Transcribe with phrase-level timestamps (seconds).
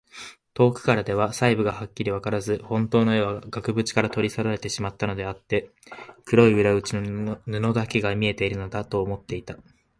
[0.55, 5.69] 遠くからでは細部がはっきりわからず、ほんとうの絵は額ぶちから取り去られてしまったのであって、
[6.25, 9.57] 黒い裏打ちの布だけが見えているのだ、と思っていた。